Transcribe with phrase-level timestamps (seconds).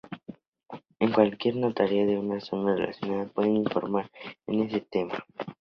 [0.97, 4.09] En cualquier notaría de una zona relacionada pueden informar
[4.47, 5.23] de ese tema.